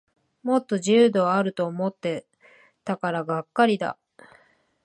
[0.41, 2.25] もっと自由度あると思って
[2.83, 3.99] たからがっかりだ